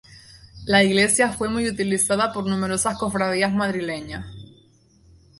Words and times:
La 0.65 0.83
iglesia 0.83 1.31
fue 1.31 1.47
muy 1.47 1.67
utilizada 1.69 2.33
por 2.33 2.47
numerosas 2.47 2.97
cofradías 2.97 3.53
madrileñas. 3.53 4.25